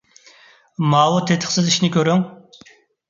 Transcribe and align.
ماۋۇ 0.93 1.21
تېتىقسىز 1.31 1.69
ئىشنى 1.73 1.91
كۆرۈڭ! 1.97 2.25